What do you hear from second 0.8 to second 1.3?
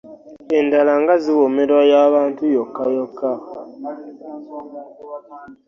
nga